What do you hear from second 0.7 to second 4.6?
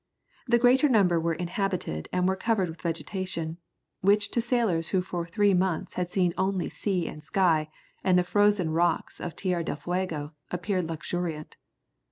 number were inhabited and were covered with vegetation, which to